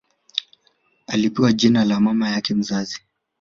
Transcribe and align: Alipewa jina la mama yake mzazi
Alipewa 1.07 1.53
jina 1.53 1.85
la 1.85 1.99
mama 1.99 2.29
yake 2.29 2.53
mzazi 2.53 3.01